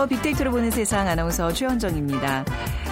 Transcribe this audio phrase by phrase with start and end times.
[0.00, 0.16] 안녕하세요.
[0.18, 2.44] 빅데이터로 보는 세상 아나운서 최현정입니다.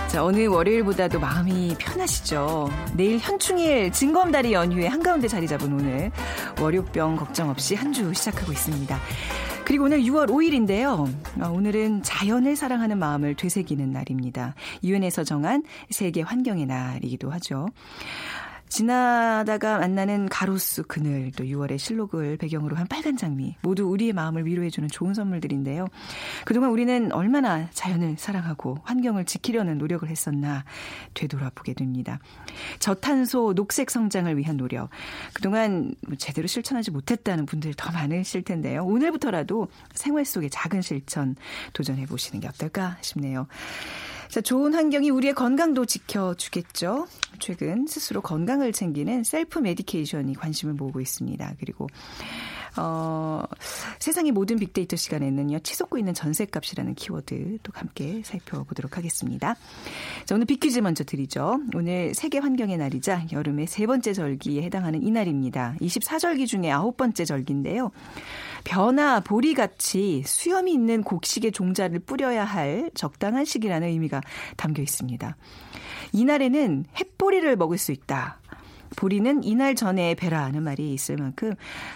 [0.09, 2.71] 자, 오늘 월요일보다도 마음이 편하시죠?
[2.95, 6.11] 내일 현충일 진검다리 연휴에 한가운데 자리 잡은 오늘
[6.61, 8.99] 월요병 걱정 없이 한 주 시작하고 있습니다.
[9.65, 11.11] 그리고 오늘 6월 5일인데요.
[11.41, 14.55] 아, 오늘은 자연을 사랑하는 마음을 되새기는 날입니다.
[14.85, 17.69] 유엔에서 정한 세계 환경의 날이기도 하죠.
[18.69, 24.89] 지나다가 만나는 가로수 그늘 또 6월의 실록을 배경으로 한 빨간 장미 모두 우리의 마음을 위로해주는
[24.89, 25.87] 좋은 선물들인데요.
[26.45, 30.65] 그동안 우리는 얼마나 자연을 사랑하고 환경을 지키려는 노력을 했었나
[31.15, 32.19] 되돌아보게 됩니다.
[32.79, 34.91] 저탄소 녹색 성장을 위한 노력
[35.33, 38.85] 그동안 뭐 제대로 실천하지 못했다는 분들 더 많으실 텐데요.
[38.85, 41.37] 오늘부터라도 생활 속의 작은 실천
[41.73, 43.47] 도전해 보시는 게 어떨까 싶네요.
[44.29, 47.07] 자, 좋은 환경이 우리의 건강도 지켜주겠죠.
[47.39, 51.55] 최근 스스로 건강을 챙기는 self medication이 관심을 모으고 있습니다.
[51.59, 51.87] 그리고
[52.79, 53.43] 어,
[53.99, 59.57] 세상의 모든 빅데이터 시간에는요, 치솟고 있는 전세값이라는 키워드 또 함께 살펴보도록 하겠습니다.
[60.25, 61.61] 자, 오늘 빅퀴즈 먼저 드리죠.
[61.75, 65.75] 오늘 세계 환경의 날이자 여름의 세 번째 절기에 해당하는 이날입니다.
[65.81, 67.91] 24절기 중에 아홉 번째 절기인데요.
[68.65, 74.21] 변화, 보리같이 수염이 있는 곡식의 종자를 뿌려야 할 적당한 시기라는 의미가
[74.57, 75.37] 담겨 있습니다.
[76.13, 78.41] 이날에는 햇보리를 먹을 수 있다.
[78.99, 81.55] 보리는 이날 전에 배라 하는 말이 있을 만큼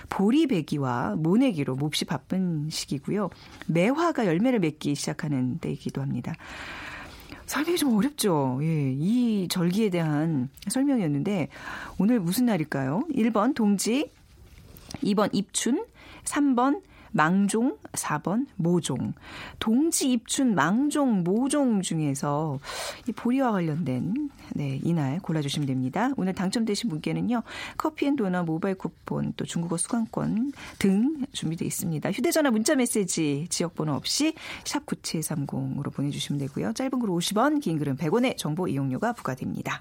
[0.09, 3.29] 보리배기와 모내기로 몹시 바쁜 시기고요.
[3.67, 6.33] 매화가 열매를 맺기 시작하는 때이기도 합니다.
[7.47, 8.61] 설명이 좀 어렵죠.
[8.63, 11.49] 예, 이 절기에 대한 설명이었는데
[11.99, 13.03] 오늘 무슨 날일까요?
[13.13, 14.09] 1번 동지,
[15.03, 15.85] 2번 입춘,
[16.23, 19.15] 3번 망종, 4번 모종.
[19.59, 22.59] 동지 입춘 망종, 모종 중에서
[23.07, 26.11] 이 보리와 관련된 네, 이날 골라주시면 됩니다.
[26.17, 27.43] 오늘 당첨되신 분께는요.
[27.77, 32.11] 커피앤도넛 모바일 쿠폰 또 중국어 수강권 등 준비되어 있습니다.
[32.13, 34.35] 휴대전화 문자메시지 지역번호 없이
[34.65, 36.73] 샵 9730으로 보내주시면 되고요.
[36.73, 39.81] 짧은 글 50원 긴 글은 100원의 정보 이용료가 부과됩니다.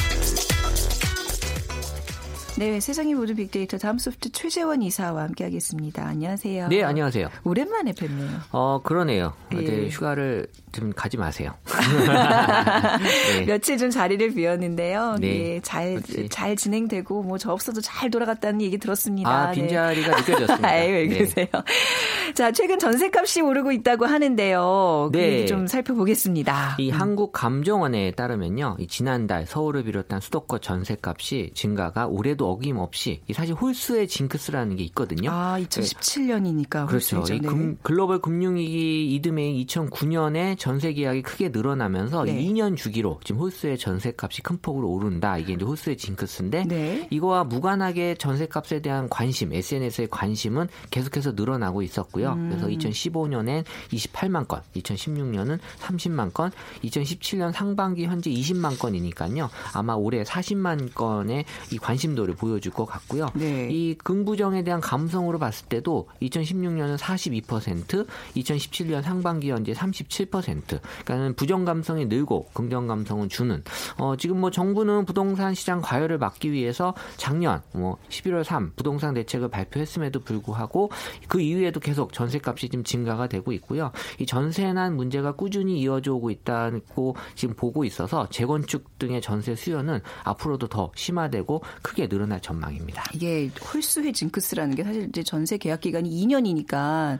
[2.61, 6.05] 네, 세상의 모든 빅데이터 다음 소프트 최재원 이사와 함께하겠습니다.
[6.05, 6.67] 안녕하세요.
[6.67, 7.27] 네, 안녕하세요.
[7.43, 8.29] 오랜만에 뵙네요.
[8.51, 9.33] 어, 그러네요.
[9.55, 9.89] 예.
[9.89, 11.55] 휴가를 좀 가지 마세요.
[13.39, 13.45] 네.
[13.47, 15.15] 며칠 좀 자리를 비웠는데요.
[15.19, 15.27] 네.
[15.27, 19.49] 네 잘, 잘 진행되고, 뭐, 저 없어도 잘 돌아갔다는 얘기 들었습니다.
[19.49, 20.21] 아, 빈자리가 네.
[20.21, 20.61] 느껴졌습니다.
[20.69, 21.17] 아유, 왜 네.
[21.17, 21.47] 그러세요?
[21.51, 22.33] 네.
[22.35, 25.09] 자, 최근 전세값이 오르고 있다고 하는데요.
[25.11, 25.45] 그 네.
[25.47, 26.75] 좀 살펴보겠습니다.
[26.77, 26.95] 이 음.
[26.95, 28.77] 한국감정원에 따르면요.
[28.79, 35.31] 이 지난달 서울을 비롯한 수도권 전세값이 증가가 올해도 어김없이 사실 홀수의 징크스라는 게 있거든요.
[35.31, 36.87] 아, 2017년이니까.
[36.87, 37.23] 그렇죠.
[37.31, 42.41] 이 금, 글로벌 금융위기 이듬해인 2009년에 전세 계약이 크게 늘어나면서 네.
[42.41, 45.37] 2년 주기로 지금 홀수의 전세값이 큰 폭으로 오른다.
[45.37, 47.07] 이게 이제 홀수의 징크스인데 네.
[47.09, 52.33] 이거와 무관하게 전세값에 대한 관심, SNS의 관심은 계속해서 늘어나고 있었고요.
[52.33, 52.49] 음.
[52.49, 56.51] 그래서 2015년엔 28만 건, 2016년은 30만 건,
[56.83, 59.49] 2017년 상반기 현재 20만 건이니까요.
[59.73, 63.29] 아마 올해 40만 건의 이 관심도를 보여줄 것 같고요.
[63.33, 63.69] 네.
[63.71, 70.79] 이 긍부정에 대한 감성으로 봤을 때도 2016년은 42%, 2017년 상반기 현재 37% 10%.
[71.05, 73.63] 그러니까는 부정 감성이 늘고 긍정 감성은 주는.
[73.97, 79.49] 어, 지금 뭐 정부는 부동산 시장 과열을 막기 위해서 작년 뭐 11월 3 부동산 대책을
[79.49, 80.89] 발표했음에도 불구하고
[81.27, 83.91] 그 이후에도 계속 전세값이 지금 증가가 되고 있고요.
[84.19, 90.67] 이 전세난 문제가 꾸준히 이어져 오고 있다고 지금 보고 있어서 재건축 등의 전세 수요는 앞으로도
[90.67, 93.03] 더 심화되고 크게 늘어 날 전망입니다.
[93.13, 97.19] 이게 홀수의 징크스라는 게 사실 이제 전세 계약 기간이 2년이니까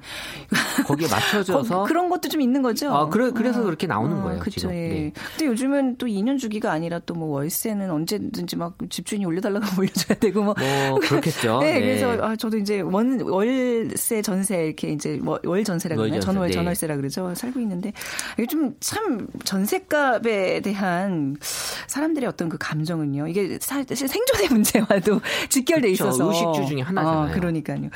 [0.85, 2.93] 거기에 맞춰져서 그런 것도 좀 있는 거죠.
[2.93, 3.63] 아, 그래, 그래서 어.
[3.63, 4.39] 그렇게 나오는 어, 거예요.
[4.39, 4.75] 그쵸, 지금.
[4.75, 4.77] 예.
[4.89, 5.13] 네.
[5.31, 10.41] 근데 요즘은 또 2년 주기가 아니라 또 뭐 월세는 언제든지 막 집주인이 올려달라고 올려줘야 되고
[10.41, 10.55] 뭐.
[10.89, 11.59] 뭐 그렇겠죠.
[11.59, 16.19] 네, 네, 그래서 아, 저도 이제 원 월세 전세 이렇게 이제 뭐월 전세라 그러나요?
[16.19, 16.53] 전월 네.
[16.55, 17.33] 전월세라 그러죠.
[17.35, 17.93] 살고 있는데
[18.39, 21.35] 요즘 참 전세값에 대한
[21.87, 23.27] 사람들의 어떤 그 감정은요.
[23.27, 27.31] 이게 사실 생존의 문제와 도 직결돼 있어서 의식주 중에 하나잖아요.
[27.31, 27.89] 어, 그러니까요.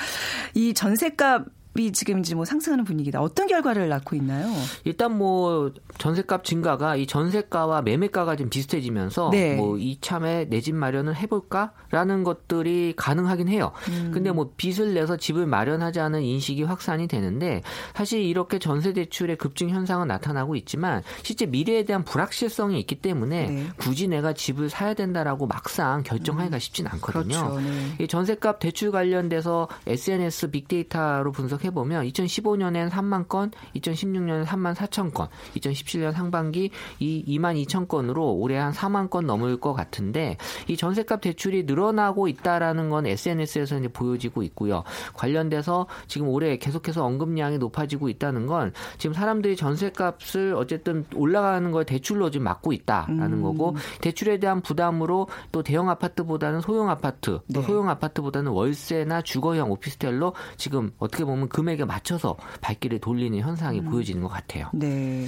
[0.53, 1.45] 이 전세값
[1.77, 3.21] 이 지금 이제 뭐 상승하는 분위기다.
[3.21, 4.47] 어떤 결과를 낳고 있나요?
[4.83, 9.55] 일단 뭐 전셋값 증가가 이 전세가와 매매가가 좀 비슷해지면서 네.
[9.55, 13.71] 뭐 이참에 내 집 마련을 해볼까라는 것들이 가능하긴 해요.
[13.89, 14.09] 음.
[14.11, 17.61] 근데 뭐 빚을 내서 집을 마련하지 않은 인식이 확산이 되는데
[17.93, 23.67] 사실 이렇게 전세 대출의 급증 현상은 나타나고 있지만 실제 미래에 대한 불확실성이 있기 때문에 네.
[23.77, 26.59] 굳이 내가 집을 사야 된다라고 막상 결정하기가 음.
[26.59, 27.23] 쉽진 않거든요.
[27.49, 27.59] 그렇죠.
[27.59, 27.95] 네.
[28.03, 35.27] 이 전세값 대출 관련돼서 SNS 빅데이터로 분석해 보면 2015년엔 3만 건, 2016년엔 3만 4천 건,
[35.55, 41.21] 2017년 상반기 이 2만 2천 건으로 올해 한 4만 건 넘을 것 같은데 이 전세값
[41.21, 44.83] 대출이 늘어나고 있다라는 건 SNS에서 이제 보여지고 있고요.
[45.13, 52.31] 관련돼서 지금 올해 계속해서 언급량이 높아지고 있다는 건 지금 사람들이 전세값을 어쨌든 올라가는 걸 대출로
[52.31, 53.41] 지금 막고 있다라는 음.
[53.41, 57.61] 거고 대출에 대한 부담으로 또 대형 아파트보다는 소형 아파트, 또 네.
[57.61, 63.85] 소형 아파트보다는 월세나 주거형 오피스텔로 지금 어떻게 보면 금액에 맞춰서 발길을 돌리는 현상이 음.
[63.85, 64.69] 보여지는 것 같아요.
[64.73, 65.25] 네.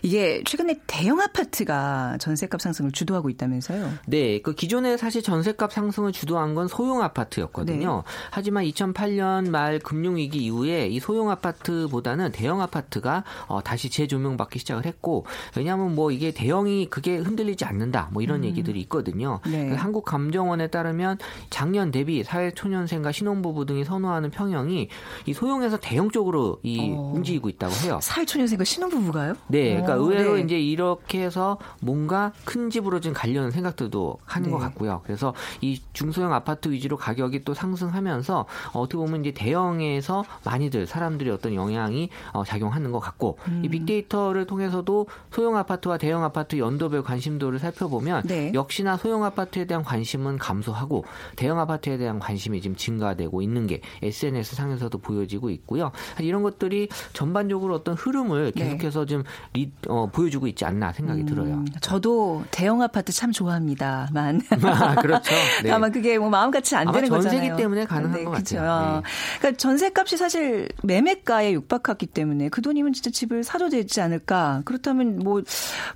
[0.00, 3.90] 이게 최근에 대형 아파트가 전세값 상승을 주도하고 있다면서요?
[4.06, 4.40] 네.
[4.42, 8.04] 그 기존에 사실 전세값 상승을 주도한 건 소형 아파트였거든요.
[8.06, 8.12] 네.
[8.30, 15.26] 하지만 2008년 말 금융위기 이후에 이 소형 아파트보다는 대형 아파트가 어, 다시 재조명받기 시작을 했고
[15.56, 18.44] 왜냐하면 뭐 이게 대형이 그게 흔들리지 않는다 뭐 이런 음.
[18.44, 19.40] 얘기들이 있거든요.
[19.44, 19.70] 네.
[19.70, 21.18] 그 한국감정원에 따르면
[21.50, 24.88] 작년 대비 사회초년생과 신혼부부 등이 선호하는 평형이
[25.26, 27.12] 이 소형 에서 대형 쪽으로 이 어.
[27.14, 27.98] 움직이고 있다고 해요.
[28.02, 29.34] 사회초년생과 신혼부부가요?
[29.48, 30.42] 네, 그러니까 어, 의외로 네.
[30.42, 34.52] 이제 이렇게 해서 뭔가 큰 집으로 좀 가려는 생각들도 하는 네.
[34.52, 35.00] 것 같고요.
[35.04, 41.30] 그래서 이 중소형 아파트 위주로 가격이 또 상승하면서 어, 어떻게 보면 이제 대형에서 많이들 사람들이
[41.30, 43.62] 어떤 영향이 어, 작용하는 것 같고 음.
[43.64, 48.52] 이 빅데이터를 통해서도 소형 아파트와 대형 아파트 연도별 관심도를 살펴보면 네.
[48.54, 51.04] 역시나 소형 아파트에 대한 관심은 감소하고
[51.36, 55.92] 대형 아파트에 대한 관심이 지금 증가되고 있는 게 SNS 상에서도 보여지고 있고요.
[56.20, 58.64] 이런 것들이 전반적으로 어떤 흐름을 네.
[58.64, 59.06] 계속해서 네.
[59.06, 61.64] 좀 리, 어, 보여주고 있지 않나 생각이 음, 들어요.
[61.80, 64.40] 저도 대형 아파트 참 좋아합니다만.
[64.62, 65.34] 아, 그렇죠.
[65.62, 65.70] 네.
[65.70, 67.56] 다만 그게 뭐 마음같이 안 되는 전세기 거잖아요.
[67.56, 68.56] 때문에 가능한 네, 것 그렇죠.
[68.56, 68.96] 같아요.
[68.96, 69.02] 네.
[69.38, 74.62] 그러니까 전세값이 사실 매매가에 육박했기 때문에 그 돈이면 진짜 집을 사도 되지 않을까.
[74.64, 75.42] 그렇다면 뭐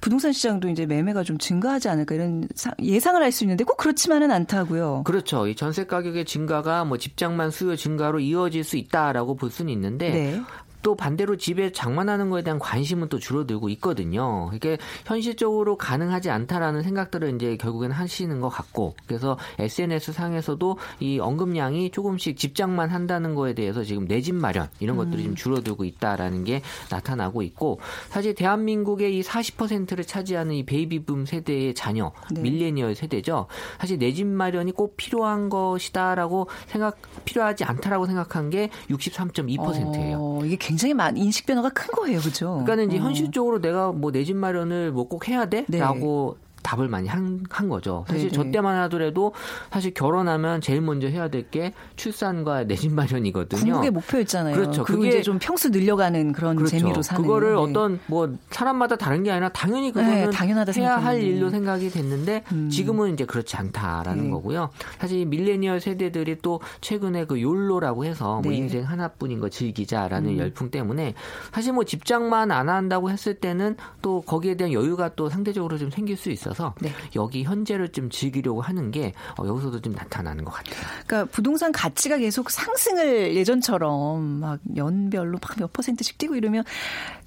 [0.01, 2.47] 부동산 시장도 이제 매매가 좀 증가하지 않을까 이런
[2.81, 5.05] 예상을 할 수 있는데 꼭 그렇지만은 않다고요.
[5.05, 5.47] 그렇죠.
[5.47, 10.43] 이 전세 가격의 증가가 뭐 집장만 수요 증가로 이어질 수 있다라고 볼 수는 있는데 네.
[10.83, 14.51] 또 반대로 집에 장만하는 것에 대한 관심은 또 줄어들고 있거든요.
[14.55, 21.91] 이게 현실적으로 가능하지 않다라는 생각들을 이제 결국엔 하시는 것 같고 그래서 SNS 상에서도 이 언급량이
[21.91, 25.25] 조금씩 집장만 한다는 거에 대해서 지금 내 집 마련 이런 것들이 음.
[25.29, 26.61] 좀 줄어들고 있다라는 게
[26.91, 27.81] 나타나고 있고
[28.11, 32.43] 사실 대한민국의 이 40%를 차지하는 이 베이비붐 세대의 자녀 네.
[32.43, 33.47] 밀레니얼 세대죠.
[33.79, 40.17] 사실 내 집 마련이 꼭 필요한 것이다라고 생각 필요하지 않다라고 생각한 게 63.2%예요.
[40.21, 42.63] 어, 이게 굉장히 많은 인식 변화가 큰 거예요, 그죠?
[42.65, 43.07] 그러니까 이제 어.
[43.07, 46.50] 현실적으로 내가 뭐 내 집 마련을 뭐 꼭 해야 돼?라고 네.
[46.63, 48.05] 답을 많이 한, 한 거죠.
[48.09, 48.33] 사실 네네.
[48.33, 49.33] 저 때만 하더라도
[49.71, 53.61] 사실 결혼하면 제일 먼저 해야 될 게 출산과 내 집 마련이거든요.
[53.61, 54.55] 궁극의 목표였잖아요.
[54.55, 54.85] 그렇죠.
[54.85, 56.79] 그게 좀 평수 늘려가는 그런 그렇죠.
[56.79, 57.23] 재미로 사는.
[57.23, 57.55] 그거를 네.
[57.57, 62.45] 어떤 뭐 사람마다 다른 게 아니라 당연히 그거는 네, 당연하다 해야 할 일로 생각이 됐는데
[62.53, 62.71] 음.
[62.71, 64.31] 지금은 이제 그렇지 않다라는 네.
[64.31, 64.71] 거고요.
[64.99, 68.59] 사실 밀레니얼 세대들이 또 최근에 그 욜로라고 해서 뭐 네.
[68.59, 70.39] 인생 하나뿐인 거 즐기자라는 음.
[70.39, 71.15] 열풍 때문에
[71.53, 76.17] 사실 뭐 집장만 안 한다고 했을 때는 또 거기에 대한 여유가 또 상대적으로 좀 생길
[76.17, 76.50] 수 있어요.
[76.51, 76.91] 있어서 네.
[77.17, 80.77] 여기 현재를 좀 즐기려고 하는 게 어, 여기서도 좀 나타나는 것 같아요.
[81.07, 86.65] 그러니까 부동산 가치가 계속 상승을 예전처럼 막 연별로 막 몇 퍼센트씩 뛰고 이러면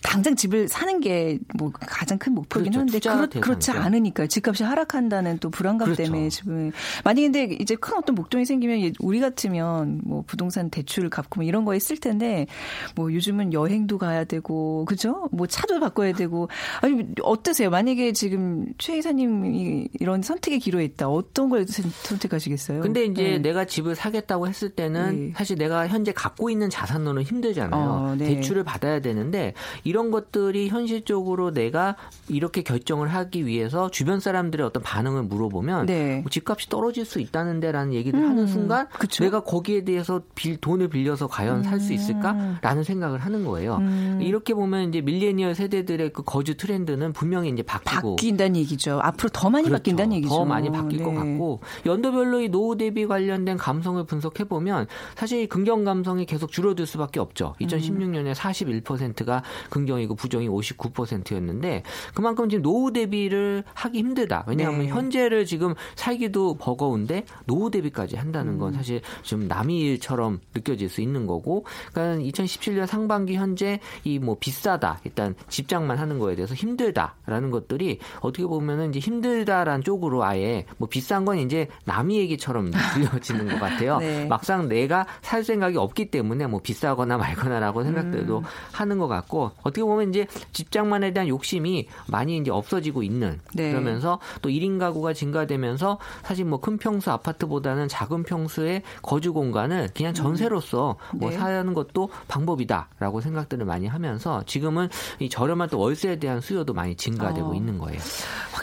[0.01, 3.09] 당장 집을 사는 게 뭐 가장 큰 목표긴 그렇죠.
[3.09, 6.03] 한데 그렇, 그렇지 않으니까 집값이 하락한다는 또 불안감 그렇죠.
[6.03, 6.71] 때문에 지금
[7.03, 11.65] 만약에 근데 이제 큰 어떤 목돈이 생기면 우리 같으면 뭐 부동산 대출 갚고 뭐 이런
[11.65, 12.47] 거에 쓸 텐데
[12.95, 15.29] 뭐 요즘은 여행도 가야 되고 그죠?
[15.31, 16.49] 뭐 차도 바꿔야 되고
[16.81, 17.69] 아니 어떠세요?
[17.69, 22.81] 만약에 지금 최 이사님 이 이런 선택의 기로에 있다 어떤 걸 선택하시겠어요?
[22.81, 23.37] 근데 이제 네.
[23.39, 25.33] 내가 집을 사겠다고 했을 때는 네.
[25.35, 27.81] 사실 내가 현재 갖고 있는 자산로는 힘들잖아요.
[27.81, 28.25] 어, 네.
[28.25, 29.53] 대출을 받아야 되는데
[29.83, 31.95] 이런 것들이 현실적으로 내가
[32.29, 36.21] 이렇게 결정을 하기 위해서 주변 사람들의 어떤 반응을 물어보면 네.
[36.21, 39.23] 뭐 집값이 떨어질 수 있다는데라는 얘기를 음, 하는 순간 그쵸?
[39.23, 41.63] 내가 거기에 대해서 빌, 돈을 빌려서 과연 음.
[41.63, 43.77] 살수 있을까라는 생각을 하는 거예요.
[43.77, 44.19] 음.
[44.21, 48.99] 이렇게 보면 이제 밀레니얼 세대들의 그 거주 트렌드는 분명히 이제 바뀌고 바뀐다는 얘기죠.
[49.03, 49.79] 앞으로 더 많이 그렇죠.
[49.79, 50.33] 바뀐다는 얘기죠.
[50.33, 51.03] 더 많이 바뀔 네.
[51.03, 56.85] 것 같고 연도별로 이 노후 대비 관련된 감성을 분석해 보면 사실 긍정 감성이 계속 줄어들
[56.87, 57.55] 수밖에 없죠.
[57.61, 61.83] 2016년에 41%가 긍정이고 부정이 59%였는데
[62.15, 64.45] 그만큼 지금 노후 대비를 하기 힘들다.
[64.47, 64.87] 왜냐하면 네.
[64.87, 68.73] 현재를 지금 살기도 버거운데 노후 대비까지 한다는 건 음.
[68.73, 74.99] 사실 좀 남의 일처럼 느껴질 수 있는 거고 그러니까 2017년 상반기 현재 이 뭐 비싸다
[75.03, 81.25] 일단 집장만 하는 거에 대해서 힘들다라는 것들이 어떻게 보면은 이제 힘들다라는 쪽으로 아예 뭐 비싼
[81.25, 83.99] 건 이제 남의 얘기처럼 들려지는 것 같아요.
[83.99, 84.25] 네.
[84.25, 88.43] 막상 내가 살 생각이 없기 때문에 뭐 비싸거나 말거나라고 생각들도 음.
[88.71, 93.71] 하는 것 같고 어떻게 보면 이제 집장만에 대한 욕심이 많이 이제 없어지고 있는 네.
[93.71, 100.13] 그러면서 또 1인 가구가 증가되면서 사실 뭐 큰 평수 아파트보다는 작은 평수의 거주 공간을 그냥
[100.13, 101.35] 전세로서 뭐 네.
[101.37, 104.87] 사는 것도 방법이다라고 생각들을 많이 하면서 지금은
[105.19, 107.53] 이 저렴한 또 월세에 대한 수요도 많이 증가되고 어.
[107.53, 107.99] 있는 거예요.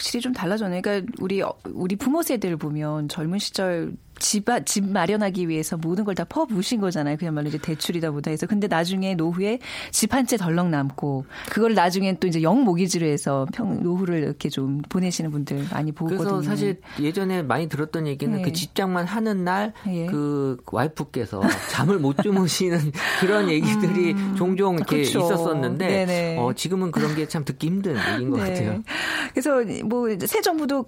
[0.00, 0.80] 확실히 좀 달라졌네.
[0.80, 1.42] 그러니까 우리
[1.74, 7.16] 우리 부모 세대를 보면 젊은 시절 집, 집 마련하기 위해서 모든 걸 다 퍼부으신 거잖아요.
[7.16, 8.46] 그야말로 이제 대출이다 보다 해서.
[8.46, 9.58] 근데 나중에 노후에
[9.90, 14.48] 집 한 채 덜렁 남고, 그걸 나중에 또 이제 영 모기지로 해서 평, 노후를 이렇게
[14.48, 16.18] 좀 보내시는 분들 많이 보거든요.
[16.18, 18.42] 그래서 사실 예전에 많이 들었던 얘기는 네.
[18.42, 20.06] 그 집장만 하는 날, 네.
[20.06, 22.78] 그 와이프께서 잠을 못 주무시는
[23.20, 25.20] 그런 얘기들이 음, 종종 이렇게 그렇죠.
[25.20, 28.48] 있었었는데, 어, 지금은 그런 게 참 듣기 힘든 얘기인 것 네.
[28.50, 28.82] 같아요.
[29.32, 30.82] 그래서 뭐 새 정부도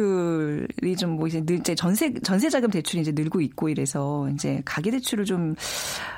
[0.00, 1.42] 가계대출이 좀 뭐 이제
[1.76, 5.54] 전세, 전세 자금 대출이 이제 늘고 있고 이래서 이제 가계 대출을 좀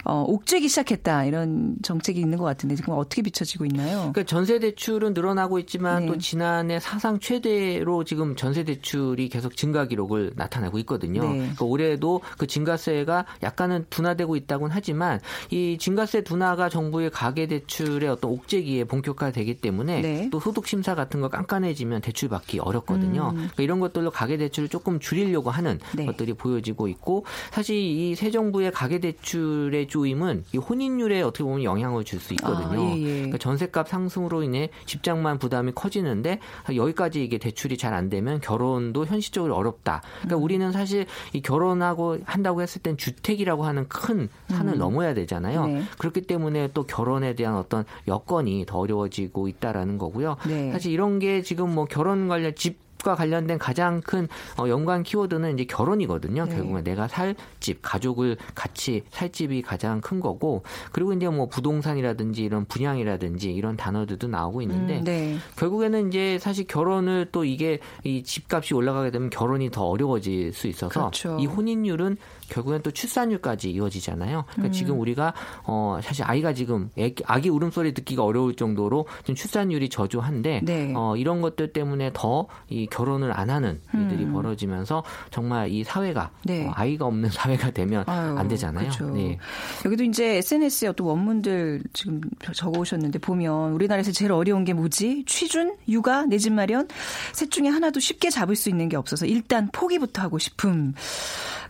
[0.05, 4.13] 어, 옥죄기 시작했다 이런 정책이 있는 것 같은데 지금 어떻게 비춰지고 있나요?
[4.13, 6.07] 그러니까 전세 대출은 늘어나고 있지만 네.
[6.07, 11.23] 또 지난해 사상 최대로 지금 전세 대출이 계속 증가 기록을 나타내고 있거든요.
[11.23, 11.39] 네.
[11.39, 15.19] 그러니까 올해도 그 증가세가 약간은 둔화되고 있다고는 하지만
[15.51, 20.29] 이 증가세 둔화가 정부의 가계 대출의 어떤 옥죄기에 본격화되기 때문에 네.
[20.31, 23.31] 또 소득 심사 같은 거 깐깐해지면 대출 받기 어렵거든요.
[23.31, 23.35] 음.
[23.35, 26.07] 그러니까 이런 것들로 가계 대출을 조금 줄이려고 하는 네.
[26.07, 31.63] 것들이 모습들이 보여지고 있고 사실 이 새 정부의 가계 대출의 조임은 이 혼인율에 어떻게 보면
[31.63, 32.83] 영향을 줄 수 있거든요.
[32.83, 33.13] 아, 예, 예.
[33.19, 36.41] 그러니까 전세값 상승으로 인해 집장만 부담이 커지는데
[36.75, 40.03] 여기까지 이게 대출이 잘 안 되면 결혼도 현실적으로 어렵다.
[40.19, 40.43] 그러니까 음.
[40.43, 44.79] 우리는 사실 이 결혼하고 한다고 했을 땐 주택이라고 하는 큰 산을 음.
[44.79, 45.67] 넘어야 되잖아요.
[45.67, 45.83] 네.
[45.97, 50.37] 그렇기 때문에 또 결혼에 대한 어떤 여건이 더 어려워지고 있다라는 거고요.
[50.49, 50.71] 네.
[50.73, 54.29] 사실 이런 게 지금 뭐 결혼 관련 집 집과 관련된 가장 큰
[54.59, 56.45] 어, 연관 키워드는 이제 결혼이거든요.
[56.45, 56.55] 네.
[56.55, 60.63] 결국은 내가 살 집, 가족을 같이 살 집이 가장 큰 거고
[60.93, 65.37] 그리고 이제 뭐 부동산이라든지 이런 분양이라든지 이런 단어들도 나오고 있는데 음, 네.
[65.57, 70.89] 결국에는 이제 사실 결혼을 또 이게 이 집값이 올라가게 되면 결혼이 더 어려워질 수 있어서
[70.89, 71.39] 그렇죠.
[71.41, 72.17] 이 혼인율은
[72.49, 74.45] 결국엔 또 출산율까지 이어지잖아요.
[74.51, 74.73] 그러니까 음.
[74.73, 80.63] 지금 우리가 어 사실 아이가 지금 애기, 아기 울음소리 듣기가 어려울 정도로 좀 출산율이 저조한데
[80.65, 80.93] 네.
[80.97, 84.33] 어 이런 것들 때문에 더 이 결혼을 안 하는 일들이 음.
[84.33, 86.67] 벌어지면서 정말 이 사회가 네.
[86.67, 88.89] 어, 아이가 없는 사회가 되면 아유, 안 되잖아요.
[88.91, 89.11] 그렇죠.
[89.11, 89.39] 네.
[89.85, 92.21] 여기도 이제 SNS에 어떤 원문들 지금
[92.53, 95.25] 적어 오셨는데 보면 우리나라에서 제일 어려운 게 뭐지?
[95.27, 96.89] 취준, 육아, 내 집 마련
[97.33, 100.95] 셋 중에 하나도 쉽게 잡을 수 있는 게 없어서 일단 포기부터 하고 싶음.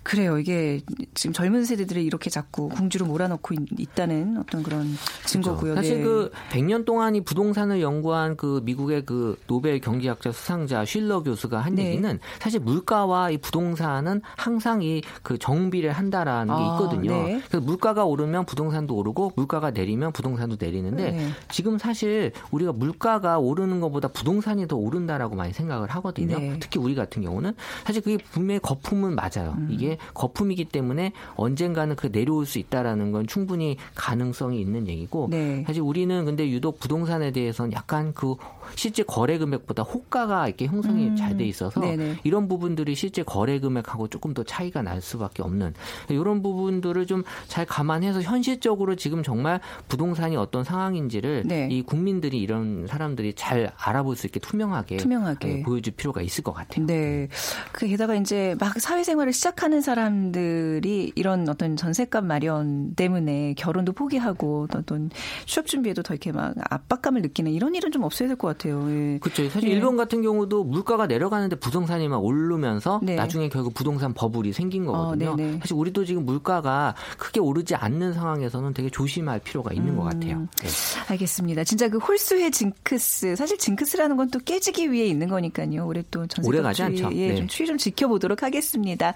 [0.03, 0.39] 그래요.
[0.39, 0.68] 이게
[1.15, 4.87] 지금 젊은 세대들이 이렇게 자꾸 궁지로 몰아넣고 있, 다는 어떤 그런
[5.25, 5.75] 증거고요.
[5.75, 5.77] 그렇죠.
[5.77, 6.05] 사실 네.
[6.05, 11.75] 그 100년 동안 이 부동산을 연구한 그 미국의 그 노벨 경제학자 수상자 쉴러 교수가 한
[11.75, 11.87] 네.
[11.87, 17.13] 얘기는 사실 물가와 이 부동산은 항상 이 그 정비를 한다라는 게 아, 있거든요.
[17.15, 17.41] 아, 네.
[17.49, 21.29] 그래서 물가가 오르면 부동산도 오르고 물가가 내리면 부동산도 내리는데 네.
[21.51, 26.39] 지금 사실 우리가 물가가 오르는 것보다 부동산이 더 오른다라고 많이 생각을 하거든요.
[26.39, 26.57] 네.
[26.61, 29.55] 특히 우리 같은 경우는 사실 그게 분명히 거품은 맞아요.
[29.59, 29.69] 음.
[29.71, 35.65] 이게 거품이 기 때문에 언젠가는 그 내려올 수 있다라는 건 충분히 가능성이 있는 얘기고 네.
[35.67, 38.35] 사실 우리는 근데 유독 부동산에 대해서는 약간 그
[38.75, 41.17] 실제 거래 금액보다 호가가 이렇게 형성이 음.
[41.17, 42.19] 잘돼 있어서 네네.
[42.25, 45.75] 이런 부분들이 실제 거래 금액하고 조금 더 차이가 날 수밖에 없는
[46.09, 51.69] 이런 부분들을 좀 잘 감안해서 현실적으로 지금 정말 부동산이 어떤 상황인지를 네.
[51.71, 55.49] 이 국민들이 이런 사람들이 잘 알아볼 수 있게 투명하게, 투명하게.
[55.49, 56.87] 네, 보여줄 필요가 있을 것 같아요.
[56.87, 57.29] 네.
[57.73, 65.11] 그 게다가 이제 막 사회생활을 시작하는 사람들이 이런 어떤 전세값 마련 때문에 결혼도 포기하고 어떤
[65.47, 68.58] 취업 준비에도 더 이렇게 막 압박감을 느끼는 이런 일은 좀 없어야 될 것 같아요.
[68.67, 69.19] 예.
[69.19, 69.49] 그렇죠.
[69.51, 69.73] 사실 예.
[69.75, 73.15] 일본 같은 경우도 물가가 내려가는데 부동산이 막 오르면서 네.
[73.17, 75.33] 나중에 결국 부동산 버블이 생긴 거거든요.
[75.33, 80.05] 어, 사실 우리도 지금 물가가 크게 오르지 않는 상황에서는 되게 조심할 필요가 있는 음, 것
[80.05, 80.47] 같아요.
[80.63, 80.69] 네.
[81.09, 81.65] 알겠습니다.
[81.65, 85.87] 진짜 그 홀수의 징크스 사실 징크스라는 건 또 깨지기 위해 있는 거니까요.
[85.87, 87.11] 올해 또 전세 가지 않죠.
[87.13, 87.35] 예, 네.
[87.37, 89.15] 좀 추이 좀 지켜보도록 하겠습니다.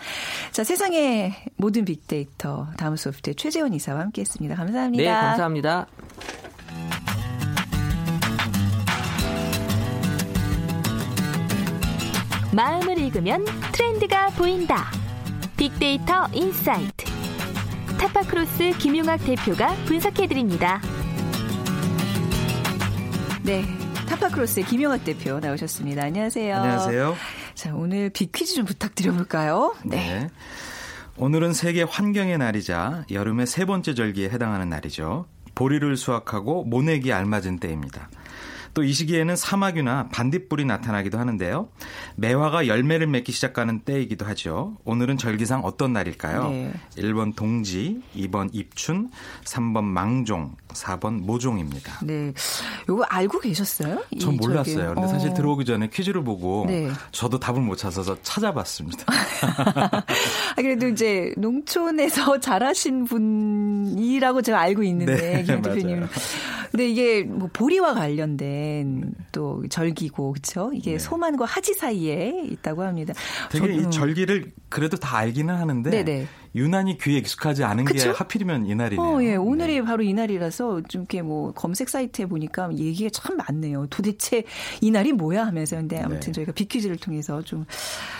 [0.50, 4.54] 자, 세상의 모든 빅데이터 다음 소프트의 최재원 이사와 함께했습니다.
[4.54, 5.02] 감사합니다.
[5.02, 5.86] 네, 감사합니다.
[12.54, 14.90] 마음을 읽으면 트렌드가 보인다.
[15.56, 17.06] 빅데이터 insight.
[17.98, 20.82] 타파크로스 김용학 대표가 분석해드립니다.
[23.42, 23.64] 네.
[24.06, 26.04] 타파크로스의 김용학 대표 나오셨습니다.
[26.04, 26.54] 안녕하세요.
[26.54, 27.16] 안녕하세요.
[27.54, 29.74] 자, 오늘 빅퀴즈 좀 부탁드려볼까요?
[29.86, 29.96] 네.
[29.96, 30.30] 네.
[31.16, 35.24] 오늘은 세계 환경의 날이자 여름의 세 번째 절기에 해당하는 날이죠.
[35.54, 38.10] 보리를 수확하고 모내기 알맞은 때입니다.
[38.74, 41.68] 또 이 시기에는 사마귀나 반딧불이 나타나기도 하는데요.
[42.16, 44.76] 매화가 열매를 맺기 시작하는 때이기도 하죠.
[44.84, 46.48] 오늘은 절기상 어떤 날일까요?
[46.50, 46.72] 네.
[46.96, 49.10] 1번 동지, 2번 입춘,
[49.44, 52.00] 3번 망종, 4번 모종입니다.
[52.02, 52.32] 네.
[52.88, 54.02] 요거 알고 계셨어요?
[54.20, 54.94] 전 몰랐어요.
[54.94, 55.08] 근데 어.
[55.08, 56.90] 사실 들어오기 전에 퀴즈를 보고 네.
[57.12, 59.04] 저도 답을 못 찾아서 찾아봤습니다.
[59.42, 66.06] 아, 그래도 이제 농촌에서 자라신 분이라고 제가 알고 있는데 네, 김 대표님.
[66.72, 70.72] 근데 이게 뭐 보리와 관련된 또 절기고 그렇죠?
[70.74, 70.98] 이게 네.
[70.98, 73.12] 소만과 하지 사이에 있다고 합니다.
[73.50, 73.90] 되게 저, 이 음.
[73.90, 76.26] 절기를 그래도 다 알기는 하는데 네네.
[76.54, 78.04] 유난히 귀에 익숙하지 않은 그쵸?
[78.04, 79.06] 게 하필이면 이날이네요.
[79.06, 79.36] 어, 예.
[79.36, 79.82] 오늘이 네.
[79.82, 83.86] 바로 이날이라서 좀 이렇게 뭐 검색 사이트에 보니까 얘기가 참 많네요.
[83.88, 84.44] 도대체
[84.80, 86.32] 이날이 뭐야 하면서 근데 아무튼 네.
[86.32, 87.64] 저희가 빅퀴즈를 통해서 좀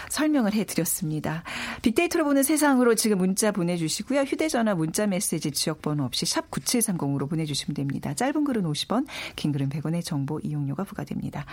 [0.09, 1.43] 설명을 해드렸습니다.
[1.83, 4.21] 빅데이터로 보는 세상으로 지금 문자 보내주시고요.
[4.23, 8.15] 휴대전화 문자 메시지 지역번호 없이 샵 9730으로 보내주시면 됩니다.
[8.15, 11.45] 짧은 글은 50원, 긴 글은 100원의 정보 이용료가 부과됩니다.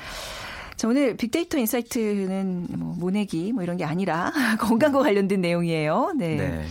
[0.79, 4.31] 자, 오늘 빅데이터 insight는 뭐 모내기 뭐 이런 게 아니라
[4.61, 6.13] 건강과 관련된 내용이에요.
[6.15, 6.37] 네.
[6.37, 6.65] 네.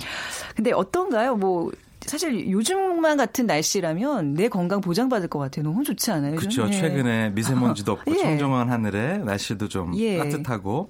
[0.56, 1.36] 근데 어떤가요?
[1.36, 5.62] 뭐 사실 요즘만 같은 날씨라면 내 건강 보장받을 것 같아요.
[5.64, 6.36] 너무 좋지 않아요?
[6.36, 6.66] 그렇죠.
[6.68, 6.72] 예.
[6.72, 8.16] 최근에 미세먼지도 없고 예.
[8.16, 10.16] 청정한 하늘에 날씨도 좀 예.
[10.16, 10.88] 따뜻하고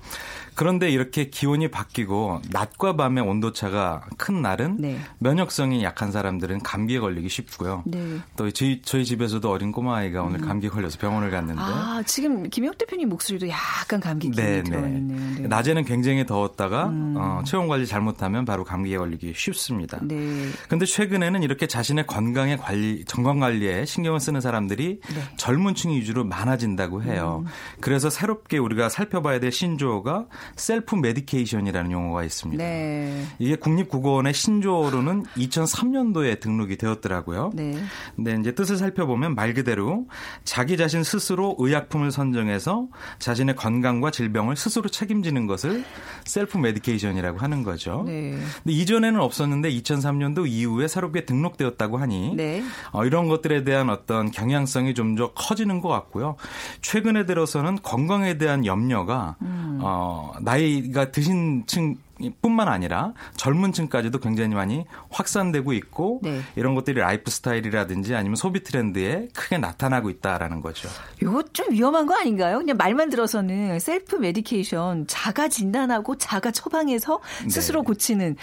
[0.58, 4.98] 그런데 이렇게 기온이 바뀌고 낮과 밤의 온도차가 큰 날은 네.
[5.18, 7.84] 면역성이 약한 사람들은 감기에 걸리기 쉽고요.
[7.86, 8.18] 네.
[8.34, 10.48] 또 저희, 저희 집에서도 어린 꼬마아이가 오늘 음.
[10.48, 15.42] 감기 걸려서 병원을 갔는데 아, 지금 김혁 대표님 목소리도 약간 감기 기운이 네, 들어있네요.
[15.42, 15.46] 네.
[15.46, 17.14] 낮에는 굉장히 더웠다가 음.
[17.16, 20.00] 어, 체온 관리 잘못하면 바로 감기에 걸리기 쉽습니다.
[20.02, 20.48] 네.
[20.68, 25.22] 근데 최근에는 이렇게 자신의 건강에 관리 건강 관리에 신경을 쓰는 사람들이 네.
[25.36, 27.44] 젊은 층 위주로 많아진다고 해요.
[27.46, 27.50] 음.
[27.80, 32.62] 그래서 새롭게 우리가 살펴봐야 될 신조어가 self medication이라는 용어가 있습니다.
[32.62, 33.24] 네.
[33.38, 37.50] 이게 국립국어원의 신조어로는 2003년도에 등록이 되었더라고요.
[37.54, 37.76] 네.
[38.16, 40.06] 근데 이제 뜻을 살펴보면 말 그대로
[40.44, 42.88] 자기 자신 스스로 의약품을 선정해서
[43.18, 45.84] 자신의 건강과 질병을 스스로 책임지는 것을
[46.24, 48.04] self medication이라고 하는 거죠.
[48.06, 48.38] 네.
[48.62, 52.62] 근데 이전에는 없었는데 2003년도 이후에 새롭게 등록되었다고 하니 네.
[52.92, 56.36] 어, 이런 것들에 대한 어떤 경향성이 좀 더 커지는 것 같고요.
[56.80, 59.80] 최근에 들어서는 건강에 대한 염려가 음.
[59.82, 61.96] 어, 나이가 드신 층
[62.40, 66.40] 뿐만 아니라 젊은 층까지도 굉장히 많이 확산되고 있고 네.
[66.56, 70.88] 이런 것들이 라이프 스타일이라든지 아니면 소비 트렌드에 크게 나타나고 있다라는 거죠.
[71.22, 72.58] 이거 좀 위험한 거 아닌가요?
[72.58, 77.86] 그냥 말만 들어서는 self medication 자가 진단하고 자가 처방해서 스스로 네.
[77.86, 78.36] 고치는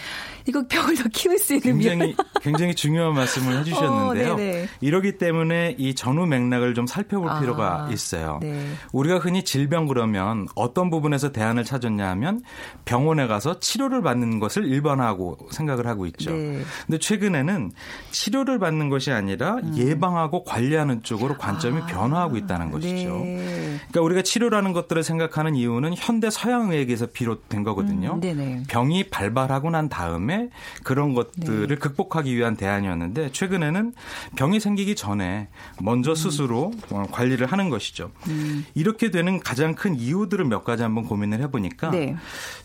[0.46, 2.14] 이거 병을 더 키울 수 있는 굉장히 위험.
[2.40, 4.34] 굉장히 중요한 말씀을 해주셨는데요.
[4.34, 8.38] 어, 이러기 때문에 이 전후 맥락을 좀 살펴볼 아, 필요가 있어요.
[8.42, 8.66] 네.
[8.92, 12.42] 우리가 흔히 질병 그러면 어떤 부분에서 대안을 찾았냐 하면
[12.84, 16.30] 병원에 가서 치료를 받는 것을 일반화하고 생각을 하고 있죠.
[16.30, 16.62] 네.
[16.86, 17.72] 근데 최근에는
[18.12, 19.74] 치료를 받는 것이 아니라 음.
[19.76, 21.86] 예방하고 관리하는 쪽으로 관점이 아.
[21.86, 23.22] 변화하고 있다는 것이죠.
[23.24, 23.78] 네.
[23.88, 28.20] 그러니까 우리가 치료라는 것들을 생각하는 이유는 현대 서양 의학에서 비롯된 거거든요.
[28.22, 28.64] 음.
[28.68, 30.48] 병이 발발하고 난 다음에
[30.84, 31.74] 그런 것들을 네.
[31.74, 33.94] 극복하기 위한 대안이었는데 최근에는
[34.36, 35.48] 병이 생기기 전에
[35.82, 36.14] 먼저 음.
[36.14, 37.06] 스스로 음.
[37.10, 38.12] 관리를 하는 것이죠.
[38.28, 38.64] 음.
[38.74, 42.16] 이렇게 되는 가장 큰 이유들을 몇 가지 한번 고민을 해보니까 네.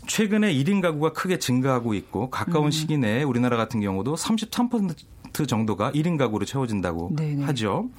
[0.06, 2.72] 최근에 1인 가구 가 크게 증가하고 있고 가까운 음.
[2.72, 4.96] 시기 내에 우리나라 같은 경우도 33%
[5.34, 7.46] 정도가 1인 가구로 채워진다고 네네.
[7.46, 7.90] 하죠.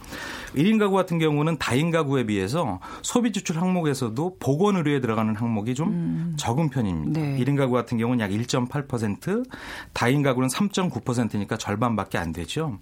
[0.55, 5.89] 1인 가구 같은 경우는 다인 가구에 비해서 소비 지출 항목에서도 보건 의료에 들어가는 항목이 좀
[5.89, 6.35] 음.
[6.37, 7.21] 적은 편입니다.
[7.21, 7.39] 네.
[7.39, 9.45] 1인 가구 같은 경우는 약 1.8%,
[9.93, 12.79] 다인 가구는 3.9%니까 절반밖에 안 되죠.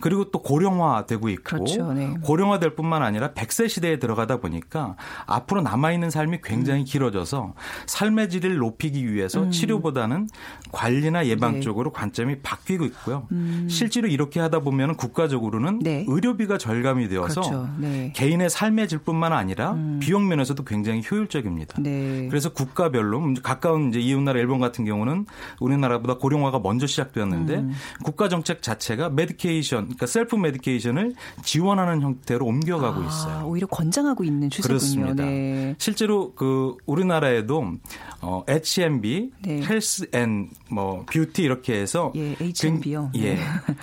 [0.00, 1.92] 그리고 또 고령화되고 있고 그렇죠.
[1.92, 2.14] 네.
[2.22, 6.84] 고령화될 뿐만 아니라 100세 시대에 들어가다 보니까 앞으로 남아 있는 삶이 굉장히 음.
[6.84, 7.54] 길어져서
[7.86, 9.50] 삶의 질을 높이기 위해서 음.
[9.50, 10.28] 치료보다는
[10.72, 11.60] 관리나 예방 네.
[11.60, 13.26] 쪽으로 관점이 바뀌고 있고요.
[13.32, 13.66] 음.
[13.94, 16.04] 실제로 이렇게 하다 보면 국가적으로는 네.
[16.08, 17.68] 의료비가 절감이 되어서 그렇죠.
[17.78, 18.12] 네.
[18.16, 20.00] 개인의 삶의 질뿐만 아니라 음.
[20.02, 21.80] 비용 면에서도 굉장히 효율적입니다.
[21.80, 22.26] 네.
[22.28, 25.26] 그래서 국가별로 가까운 이제 이웃나라 일본 같은 경우는
[25.60, 27.72] 우리나라보다 고령화가 먼저 시작되었는데 음.
[28.02, 33.46] 국가 정책 자체가 medication, 그러니까 self medication을 지원하는 형태로 옮겨가고 아, 있어요.
[33.46, 34.78] 오히려 권장하고 있는 추세군요.
[34.78, 35.24] 그렇습니다.
[35.24, 35.76] 네.
[35.78, 37.74] 실제로 그 우리나라에도
[38.20, 39.62] 어, H&B, 네.
[39.62, 43.12] health and 뭐 뷰티 이렇게 해서 예, H&B요.
[43.16, 43.38] 예.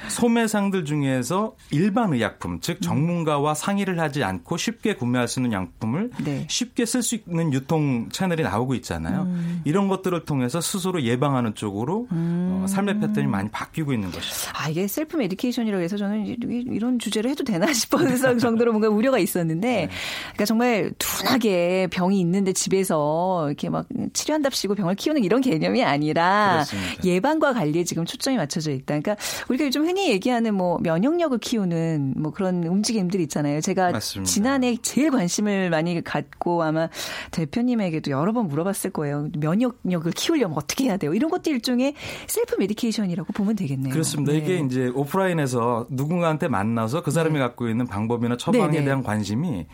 [0.08, 2.82] 소매상들 중에서 일반 의약품, 즉 음.
[2.82, 6.46] 전문가와 상의를 하지 않고 쉽게 구매할 수 있는 약품을 네.
[6.50, 9.24] 쉽게 쓸 수 있는 유통 채널이 나오고 있잖아요.
[9.24, 9.62] 음.
[9.66, 12.62] 이런 것들을 통해서 스스로 예방하는 쪽으로 음.
[12.64, 14.52] 어, 삶의 패턴이 많이 바뀌고 있는 것이죠.
[14.54, 19.68] 아 이게 self medication이라고 해서 저는 이런 주제를 해도 되나 싶어서 정도로 뭔가 우려가 있었는데,
[19.68, 19.90] 네.
[20.24, 27.04] 그러니까 정말 둔하게 병이 있는데 집에서 이렇게 막 치료한답시고 병을 키우는 이런 개념이 아니라 그렇습니다.
[27.04, 29.00] 예방과 관리에 지금 초점이 맞춰져 있다.
[29.00, 29.16] 그러니까
[29.50, 33.60] 우리가 요즘 흔히 얘기하는 뭐 면역력을 키우는 뭐 그런 움직임들 있잖아요.
[33.60, 34.32] 제가 맞습니다.
[34.32, 36.88] 지난해 제일 관심을 많이 갖고 아마
[37.32, 39.28] 대표님에게도 여러 번 물어봤을 거예요.
[39.38, 41.14] 면역력을 키우려면 어떻게 해야 돼요?
[41.14, 41.94] 이런 것도 일종의
[42.28, 43.92] self medication이라고 보면 되겠네요.
[43.92, 44.32] 그렇습니다.
[44.32, 44.38] 네.
[44.38, 47.40] 이게 이제 오프라인에서 누군가한테 만나서 그 사람이 네.
[47.40, 48.80] 갖고 있는 방법이나 처방에 네네.
[48.80, 48.86] 네.
[48.86, 49.66] 대한 관심이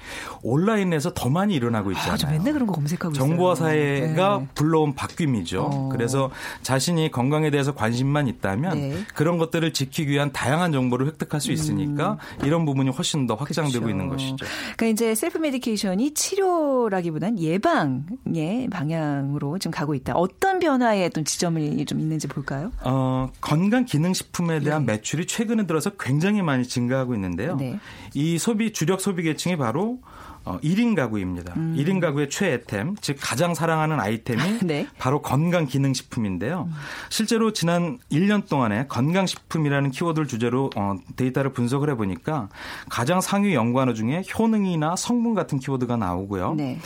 [0.42, 2.14] 온라인에서 더 많이 일어나고 있잖아요.
[2.14, 3.68] 아, 저 맨날 그런 거 검색하고 정보화 있어요.
[3.68, 4.48] 사회가 네.
[4.56, 5.62] 불러온 바뀜이죠.
[5.62, 5.90] 어.
[5.92, 6.32] 그래서
[6.64, 8.98] 자신이 건강에 대해서 관심만 있다면 네.
[9.14, 12.46] 그런 것들을 지키기 위한 다양한 정보를 획득할 수 있으니까 음.
[12.46, 13.90] 이런 부분이 훨씬 더 확장되고 그렇죠.
[13.90, 14.46] 있는 것이죠.
[14.76, 20.16] 그러니까 이제 self medication이 치료라기보단 예방의 방향으로 지금 가고 있다.
[20.16, 22.72] 어떤 변화의 어떤 지점이 좀 있는지 볼까요?
[22.82, 24.94] 어, 건강 기능 식품에 대한 네.
[24.94, 27.56] 매출이 최근에 들어서 굉장히 많이 증가하고 있는데요.
[27.58, 27.80] 네.
[28.14, 30.00] 이 소비 주력 소비 계층이 바로
[30.48, 31.54] 어, 1인 가구입니다.
[31.58, 31.76] 음.
[31.78, 34.88] 1인 가구의 최애템, 즉 가장 사랑하는 아이템이 네.
[34.98, 36.70] 바로 건강기능식품인데요.
[36.70, 36.74] 음.
[37.10, 42.48] 실제로 지난 1년 동안에 건강식품이라는 키워드를 주제로 어, 데이터를 분석을 해보니까
[42.90, 46.54] 가장 상위 연관어 중에 효능이나 성분 같은 키워드가 나오고요.
[46.56, 46.80] 네.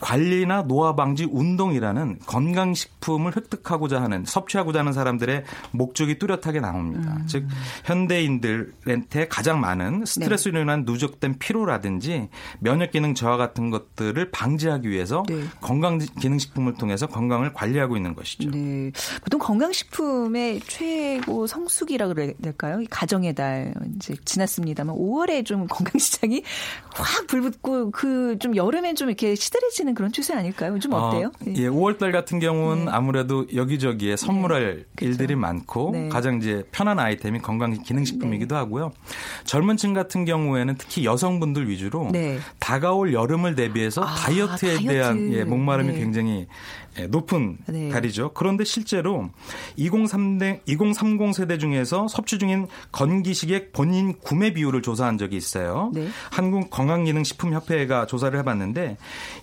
[0.00, 7.16] 관리나 노화 방지 운동이라는 건강식품을 획득하고자 하는 섭취하고자 하는 사람들의 목적이 뚜렷하게 나옵니다.
[7.18, 7.26] 음.
[7.26, 7.46] 즉
[7.84, 10.62] 현대인들한테 가장 많은 스트레스로 네.
[10.62, 12.28] 인한 누적된 피로라든지
[12.60, 15.42] 면역 기능 저하 같은 것들을 방지하기 위해서 네.
[15.60, 18.50] 건강 기능식품을 통해서 건강을 관리하고 있는 것이죠.
[18.50, 18.90] 네.
[19.22, 22.82] 보통 건강식품의 최고 성수기라 그래야 될까요?
[22.90, 26.42] 가정의 달 이제 지났습니다만 5월에 좀 건강시장이
[26.94, 30.78] 확 불붙고 그 좀 여름엔 좀 이렇게 시들해지는 그런 추세 아닐까요?
[30.78, 31.28] 좀 어때요?
[31.28, 32.90] 어, 예, 5월달 같은 경우는 네.
[32.90, 35.06] 아무래도 여기저기에 선물할 네.
[35.06, 36.08] 일들이 많고 네.
[36.08, 38.58] 가장 이제 편한 아이템이 건강 기능식품이기도 네.
[38.58, 38.92] 하고요.
[39.44, 42.38] 젊은 층 같은 경우에는 특히 여성분들 위주로 네.
[42.58, 44.88] 다가 다가올 여름을 대비해서 아, 다이어트에 다이어트.
[44.88, 45.98] 대한 예, 목마름이 네.
[45.98, 46.46] 굉장히
[46.98, 47.88] 예, 높은 네.
[47.90, 48.32] 달이죠.
[48.34, 49.30] 그런데 실제로
[49.76, 55.92] 2030, 2030 세대 중에서 섭취 중인 건기식의 본인 구매 비율을 조사한 적이 있어요.
[55.94, 56.08] 네.
[56.30, 58.96] 한국 건강기능식품협회가 조사를 해봤는데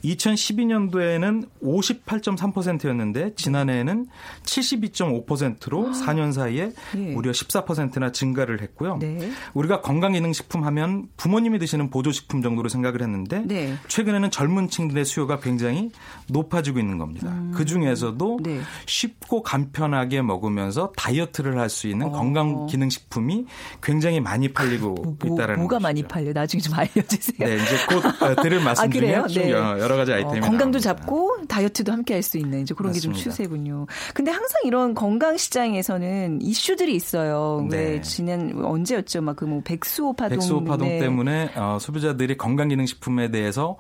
[0.04, 4.08] 2012년도에는 58.3%였는데 지난해에는
[4.43, 5.91] 72.5%로 아.
[5.91, 7.00] 4년 사이에 네.
[7.13, 8.97] 무려 14%나 증가를 했고요.
[8.97, 9.32] 네.
[9.54, 13.75] 우리가 건강기능식품 하면 부모님이 드시는 보조식품 정도로 생각을 했는데 네.
[13.87, 15.89] 최근에는 젊은 층들의 수요가 굉장히
[16.29, 17.29] 높아지고 있는 겁니다.
[17.29, 17.51] 음.
[17.55, 18.61] 그 중에서도 네.
[18.85, 22.11] 쉽고 간편하게 먹으면서 다이어트를 할 수 있는 어.
[22.11, 23.45] 건강 기능 식품이
[23.83, 25.79] 굉장히 많이 팔리고 뭐, 있다라는 뭐가 것이죠.
[25.83, 26.31] 많이 팔려?
[26.31, 27.37] 나중에 좀 알려주세요.
[27.39, 29.51] 네, 이제 곧 어, 들을 말씀 아, 중에 네.
[29.51, 30.79] 여러 가지 아이템이 어, 건강도 나옵니다.
[30.79, 33.85] 잡고 다이어트도 함께 할 수 있는 이제 그런 게 좀 추세군요.
[34.13, 37.65] 근데 항상 이런 건강 시장에서는 이슈들이 있어요.
[37.69, 37.77] 네.
[37.77, 39.21] 왜 지난 언제였죠?
[39.21, 40.99] 막 그 뭐 백수호 파동, 백수호 파동 네.
[40.99, 43.77] 때문에 어, 소비자들이 건강 기능 식품에 대해서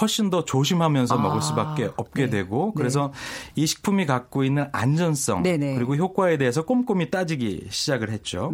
[0.00, 2.30] 훨씬 더 조심하면서 아, 먹을 수밖에 없게 네.
[2.30, 3.12] 되고 그래서
[3.54, 3.62] 네.
[3.62, 5.74] 이 식품이 갖고 있는 안전성 네네.
[5.74, 8.52] 그리고 효과에 대해서 꼼꼼히 따지기 시작을 했죠.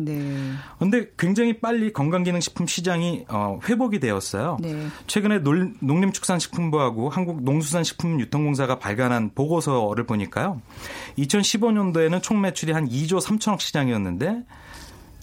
[0.79, 1.07] 그런데 네.
[1.19, 4.59] 굉장히 빨리 건강기능식품 시장이 어, 회복이 되었어요.
[4.61, 4.87] 네.
[5.07, 5.41] 최근에
[5.81, 10.61] 농림축산식품부하고 한국농수산식품유통공사가 발간한 보고서를 보니까요.
[11.19, 14.45] 2015년도에는 총 매출이 한 2조 3천억 시장이었는데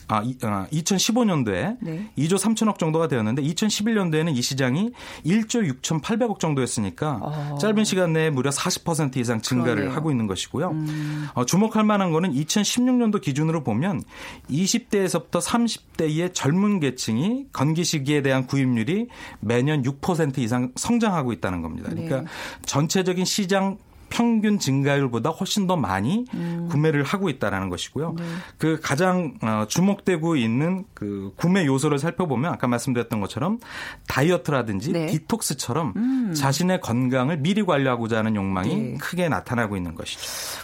[0.09, 2.09] 아, 이, 아 2015년도에 네.
[2.17, 4.91] 2조 3천억 정도가 되었는데 2011년도에는 이 시장이
[5.23, 7.57] 1조 6,800억 정도였으니까 어.
[7.61, 9.95] 짧은 시간 내에 무려 40% 이상 증가를 그러네요.
[9.95, 10.71] 하고 있는 것이고요.
[10.71, 11.27] 음.
[11.35, 14.01] 어, 주목할 만한 거는 2016년도 기준으로 보면
[14.49, 19.09] 20대에서부터 30대의 젊은 계층이 건기식에 대한 구입률이
[19.41, 21.89] 매년 6% 이상 성장하고 있다는 겁니다.
[21.91, 22.27] 그러니까 네.
[22.65, 23.77] 전체적인 시장
[24.09, 26.67] 평균 증가율보다 훨씬 더 많이 음.
[26.69, 28.15] 구매를 하고 있다라는 것이고요.
[28.17, 28.23] 네.
[28.57, 33.59] 그 가장 어, 주목되고 있는 그 구매 요소를 살펴보면 아까 말씀드렸던 것처럼
[34.07, 35.05] 다이어트라든지 네.
[35.07, 36.33] 디톡스처럼 음.
[36.35, 38.97] 자신의 건강을 미리 관리하고자 하는 욕망이 네.
[38.99, 40.21] 크게 나타나고 있는 것이죠.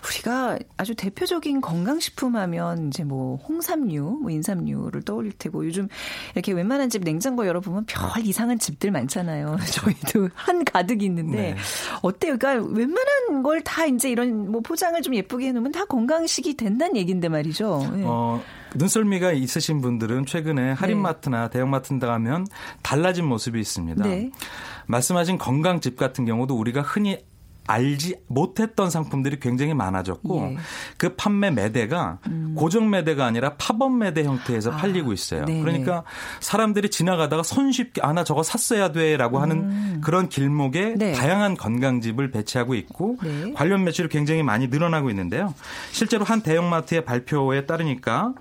[0.08, 5.88] 우리가 아주 대표적인 건강식품 하면 이제 뭐 홍삼류, 뭐 인삼류를 떠올릴 테고 요즘
[6.34, 9.58] 이렇게 웬만한 집 냉장고 열어보면 별 이상한 집들 많잖아요.
[9.58, 9.82] 그렇죠.
[9.82, 11.56] 저희도 한 가득 있는데 네.
[12.02, 12.38] 어때요?
[12.38, 17.30] 그러니까 웬만한 걸 다 이제 이런 뭐 포장을 좀 예쁘게 해놓으면 다 건강식이 된다는 얘기인데
[17.30, 17.90] 말이죠.
[17.96, 18.04] 네.
[18.06, 18.42] 어,
[18.76, 21.50] 눈썰미가 있으신 분들은 최근에 할인마트나 네.
[21.50, 22.48] 대형마트 등 가면
[22.84, 24.04] 달라진 모습이 있습니다.
[24.04, 24.32] 네.
[24.88, 27.18] 말씀하신 건강집 같은 경우도 우리가 흔히
[27.68, 30.58] 알지 못했던 상품들이 굉장히 많아졌고 예.
[30.98, 32.56] 그 판매 매대가 음.
[32.56, 35.46] 고정 매대가 아니라 팝업 매대 형태에서 아, 팔리고 있어요.
[35.46, 35.62] 네네.
[35.62, 36.04] 그러니까
[36.40, 40.02] 사람들이 지나가다가 손쉽게 아 나 저거 샀어야 돼라고 하는 음.
[40.02, 41.12] 그런 길목에 네.
[41.12, 43.52] 다양한 건강집을 배치하고 있고 네.
[43.54, 45.54] 관련 매출이 굉장히 많이 늘어나고 있는데요.
[45.92, 48.34] 실제로 한 대형마트의 발표에 따르니까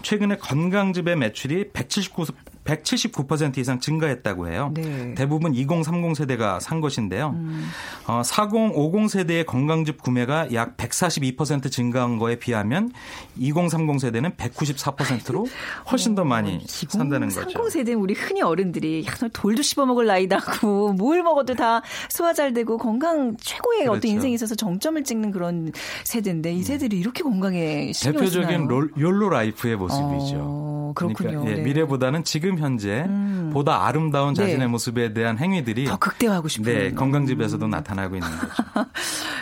[0.00, 2.24] 최근에 건강집의 매출이 179
[2.68, 4.70] 179% 이상 증가했다고 해요.
[4.74, 5.14] 네.
[5.14, 7.30] 대부분 2030 세대가 산 것인데요.
[7.34, 7.66] 음.
[8.06, 12.92] 어, 40, 50 세대의 건강즙 구매가 약 142% 증가한 거에 비하면
[13.36, 15.46] 2030 세대는 194%로
[15.90, 17.40] 훨씬 더 많이 어, 산다는 거죠.
[17.40, 22.52] 30 세대는 우리 흔히 어른들이 야, 돌도 씹어 먹을 나이다고 뭘 먹어도 다 소화 잘
[22.52, 23.96] 되고 건강 최고의 그렇죠.
[23.96, 25.72] 어떤 인생에 있어서 정점을 찍는 그런
[26.04, 30.36] 세대인데 이 세대들이 이렇게 건강에 신경 대표적인 롤, YOLO life의 모습이죠.
[30.38, 31.30] 어, 그렇군요.
[31.30, 31.62] 그러니까 예, 네.
[31.62, 33.50] 미래보다는 지금 현재 음.
[33.52, 34.66] 보다 아름다운 자신의 네.
[34.66, 37.70] 모습에 대한 행위들이 더 극대화하고 싶은 네, 건강즙에서도 음.
[37.70, 38.52] 나타나고 있는 거죠.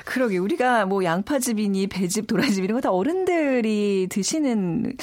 [0.06, 4.96] 그러게 우리가 뭐 양파즙이니 배즙, 도라즙 이런 거 다 어른들이 드시는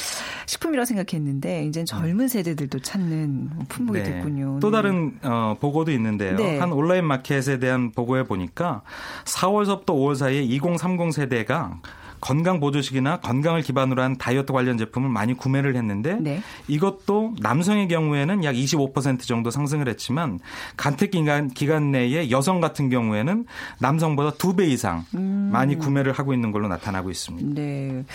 [0.45, 4.05] 식품이라고 생각했는데 이제 젊은 세대들도 찾는 품목이 네.
[4.05, 4.59] 됐군요.
[4.61, 4.77] 또 네.
[4.77, 6.37] 다른 어, 보고도 있는데요.
[6.37, 6.59] 네.
[6.59, 8.83] 한 온라인 마켓에 대한 보고에 보니까
[9.25, 11.79] 4월서부터 5월 사이에 2030 세대가
[12.23, 16.41] 건강 보조식이나 건강을 기반으로 한 다이어트 관련 제품을 많이 구매를 했는데 네.
[16.69, 20.39] 이것도 남성의 경우에는 약 25% 정도 상승을 했지만
[20.77, 23.45] 간택 기간, 기간 내에 여성 같은 경우에는
[23.79, 25.49] 남성보다 두 배 이상 음.
[25.51, 27.59] 많이 구매를 하고 있는 걸로 나타나고 있습니다.
[27.59, 28.05] 네.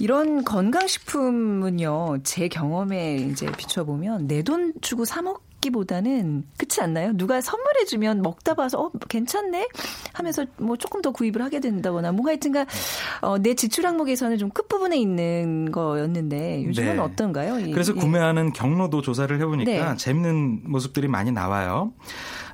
[0.00, 7.12] 이런 건강식품은요, 제 경험에 이제 비춰보면 내 돈 주고 사먹 먹기보다는 그렇지 않나요?
[7.14, 9.68] 누가 선물해 주면 먹다 봐서 어 괜찮네
[10.12, 12.66] 하면서 뭐 조금 더 구입을 하게 된다거나 뭔가 하여튼가
[13.22, 16.98] 어, 내 지출 항목에서는 좀 끝부분에 있는 거였는데 요즘은 네.
[17.00, 17.54] 어떤가요?
[17.72, 18.00] 그래서 예.
[18.00, 19.96] 구매하는 경로도 조사를 해 보니까 네.
[19.96, 21.92] 재밌는 모습들이 많이 나와요.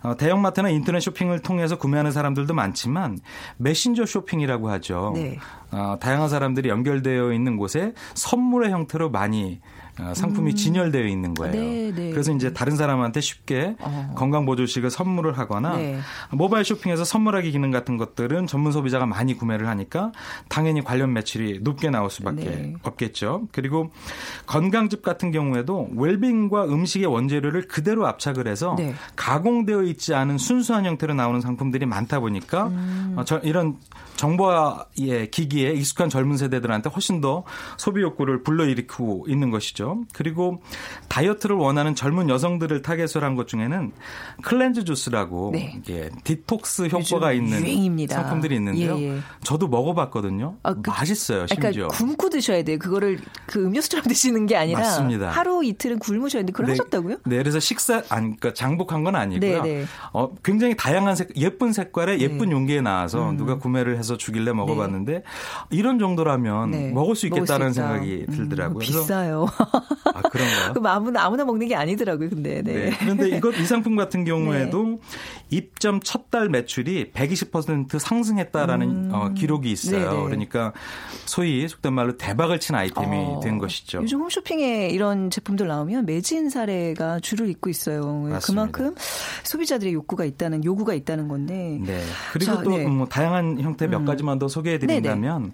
[0.03, 3.19] 어, 대형마트나 인터넷 쇼핑을 통해서 구매하는 사람들도 많지만
[3.57, 5.13] 메신저 쇼핑이라고 하죠.
[5.15, 5.39] 네.
[5.73, 9.74] 어, 다양한 사람들이 연결되어 있는 곳에 선물의 형태로 많이 어,
[10.15, 10.57] 상품이 음.
[10.57, 11.53] 진열되어 있는 거예요.
[11.53, 12.11] 네, 네.
[12.11, 14.13] 그래서 이제 다른 사람한테 쉽게 어.
[14.17, 15.99] 건강보조식을 선물을 하거나 네.
[16.31, 20.13] 모바일 쇼핑에서 선물하기 기능 같은 것들은 전문 소비자가 많이 구매를 하니까
[20.49, 22.75] 당연히 관련 매출이 높게 나올 수밖에 네.
[22.83, 23.49] 없겠죠.
[23.53, 23.91] 그리고
[24.47, 28.95] 건강즙 같은 경우에도 웰빙과 음식의 원재료를 그대로 압착을 해서 네.
[29.15, 33.15] 가공되어 있지 않은 순수한 형태로 나오는 상품들이 많다 보니까 음.
[33.17, 33.77] 어, 저, 이런
[34.17, 37.45] 정보화의 기기에 익숙한 젊은 세대들한테 훨씬 더
[37.77, 39.84] 소비 욕구를 불러일으키고 있는 것이죠.
[40.13, 40.61] 그리고
[41.09, 43.91] 다이어트를 원하는 젊은 여성들을 타겟으로 한 것 중에는
[44.43, 45.75] 클렌즈 주스라고 네.
[45.77, 48.15] 이게 디톡스 효과가 있는 유행입니다.
[48.15, 48.97] 상품들이 있는데요.
[48.99, 49.19] 예, 예.
[49.43, 50.55] 저도 먹어봤거든요.
[50.63, 51.47] 아, 그, 맛있어요.
[51.49, 51.71] 심지어.
[51.73, 52.79] 그러니까 굶고 드셔야 돼요.
[52.79, 55.31] 그거를 그 음료수처럼 드시는 게 아니라 맞습니다.
[55.31, 57.17] 하루 이틀은 굶으셔야 되는데 그걸 네, 하셨다고요?
[57.27, 59.63] 네, 그래서 식사 아니 그러니까 장복한 건 아니고요.
[59.63, 59.85] 네, 네.
[60.13, 62.53] 어, 굉장히 다양한 색, 예쁜 색깔의 예쁜 네.
[62.53, 63.37] 용기에 나와서 음.
[63.37, 65.23] 누가 구매를 해서 주길래 먹어봤는데 네.
[65.71, 66.91] 이런 정도라면 네.
[66.93, 68.79] 먹을 수 있겠다는 수 생각이 음, 들더라고요.
[68.79, 69.47] 비싸요.
[70.05, 70.73] 아 그런가요?
[70.73, 72.31] 그럼 아무나 아무나 먹는 게 아니더라고요.
[72.31, 72.73] 근데 네.
[72.73, 72.97] 네.
[72.99, 74.99] 그런데 이것 이 상품 같은 경우에도 네.
[75.51, 79.11] 입점 첫 달 매출이 120% 상승했다라는 음.
[79.15, 80.11] 어, 기록이 있어요.
[80.11, 80.25] 네네.
[80.25, 80.73] 그러니까
[81.27, 83.41] 소위 속된 말로 대박을 친 아이템이 어.
[83.41, 84.03] 된 것이죠.
[84.03, 88.01] 요즘 홈쇼핑에 이런 제품들 나오면 매진 사례가 줄을 잇고 있어요.
[88.23, 88.41] 맞습니다.
[88.41, 88.97] 그만큼
[89.45, 91.79] 소비자들의 욕구가 있다는 요구가 있다는 건데.
[91.81, 92.03] 네.
[92.33, 94.05] 그리고 자, 또뭐 다양한 형태 몇 음.
[94.05, 95.53] 가지만 더 소개해 드린다면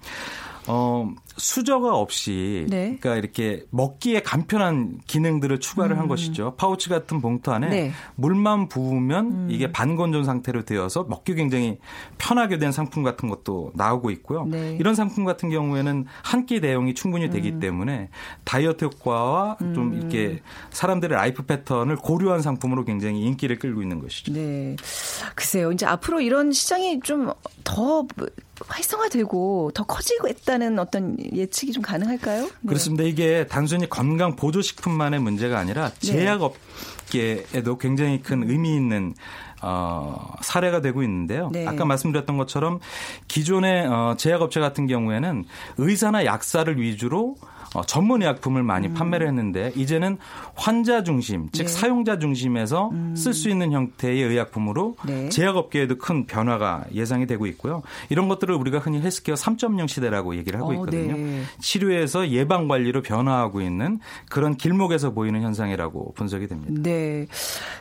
[0.66, 2.96] 어, 수저가 없이 네.
[3.00, 6.00] 그러니까 이렇게 먹기에 간편한 기능들을 추가를 음.
[6.00, 6.54] 한 것이죠.
[6.56, 7.92] 파우치 같은 봉투 안에 네.
[8.16, 9.48] 물만 부으면 음.
[9.50, 11.78] 이게 반건조 상태로 되어서 먹기 굉장히
[12.18, 14.44] 편하게 된 상품 같은 것도 나오고 있고요.
[14.46, 14.76] 네.
[14.78, 17.60] 이런 상품 같은 경우에는 한 끼 대용이 충분히 되기 음.
[17.60, 18.08] 때문에
[18.44, 19.94] 다이어트 효과와 좀 음.
[19.94, 24.32] 이렇게 사람들의 라이프 패턴을 고려한 상품으로 굉장히 인기를 끌고 있는 것이죠.
[24.32, 24.74] 네.
[25.34, 25.70] 글쎄요.
[25.70, 27.30] 이제 앞으로 이런 시장이 좀
[27.64, 28.06] 더
[28.66, 32.44] 활성화되고 더 커지고 있다는 어떤 예측이 좀 가능할까요?
[32.44, 32.50] 네.
[32.66, 33.04] 그렇습니다.
[33.04, 36.06] 이게 단순히 건강 보조식품만의 문제가 아니라 네.
[36.06, 39.14] 제약업계에도 굉장히 큰 의미 있는
[39.62, 41.50] 어, 사례가 되고 있는데요.
[41.52, 41.66] 네.
[41.66, 42.80] 아까 말씀드렸던 것처럼
[43.28, 45.44] 기존의 어, 제약업체 같은 경우에는
[45.78, 47.36] 의사나 약사를 위주로
[47.74, 48.94] 어, 전문 의약품을 많이 음.
[48.94, 50.18] 판매를 했는데 이제는
[50.54, 51.68] 환자 중심, 즉 네.
[51.68, 53.14] 사용자 중심에서 음.
[53.16, 55.28] 쓸수 있는 형태의 의약품으로 네.
[55.30, 57.82] 제약업계에도 큰 변화가 예상이 되고 있고요.
[58.08, 61.14] 이런 것들을 우리가 흔히 헬스케어 3.0 시대라고 얘기를 하고 어, 있거든요.
[61.14, 61.42] 어, 네.
[61.60, 66.72] 치료에서 예방 관리로 변화하고 있는 그런 길목에서 보이는 현상이라고 분석이 됩니다.
[66.82, 67.26] 네.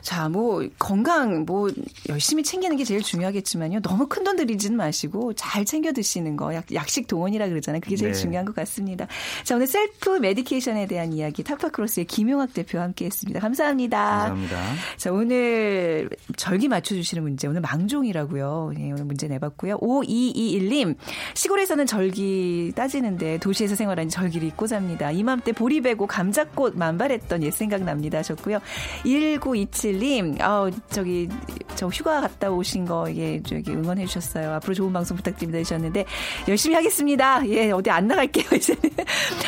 [0.02, 1.72] 자, 뭐 건강 뭐뭐
[2.10, 3.82] 열심히 챙기는 게 제일 중요하겠지만요.
[3.82, 6.54] 너무 큰 돈 들이지는 마시고 잘 챙겨 드시는 거.
[6.54, 7.82] 약, 약식 동원이라 그러잖아요.
[7.82, 8.20] 그게 제일 네.
[8.20, 9.08] 중요한 것 같습니다.
[9.44, 13.40] 자, 오늘 self medication에 대한 이야기 타파크로스의 김용학 대표와 함께 했습니다.
[13.40, 13.98] 감사합니다.
[13.98, 14.62] 감사합니다.
[14.98, 17.48] 자, 오늘 절기 맞춰주시는 문제.
[17.48, 18.74] 오늘 망종이라고요.
[18.76, 19.78] 네, 오늘 문제 내봤고요.
[19.78, 20.96] 5221님.
[21.34, 25.12] 시골에서는 절기 따지는데 도시에서 생활하니 절기를 잊고 잡니다.
[25.12, 28.18] 이맘때 보리배고 감자꽃 만발했던 옛 생각 납니다.
[28.18, 28.60] 하셨고요.
[29.06, 30.42] 1927님.
[30.42, 31.30] 아 저기,
[31.76, 34.52] 저 휴가 갔다 오신 거, 예, 저기 응원해 주셨어요.
[34.56, 35.60] 앞으로 좋은 방송 부탁드립니다.
[35.60, 36.06] 하셨는데,
[36.50, 37.48] 열심히 하겠습니다.
[37.48, 38.82] 예, 어디 안 나갈게요, 이제는.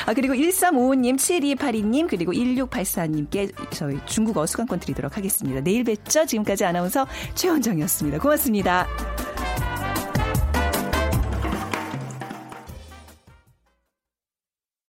[0.05, 5.61] 아, 그리고 1355님, 7282님, 그리고 1684님께 저희 중국어 수강권 드리도록 하겠습니다.
[5.61, 6.27] 내일 뵙죠.
[6.27, 8.19] 지금까지 아나운서 최원정이었습니다.
[8.19, 8.87] 고맙습니다.